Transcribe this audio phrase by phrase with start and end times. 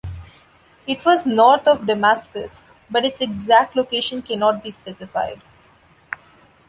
[0.87, 5.43] It was North of Damascus, but its exact location cannot be specified.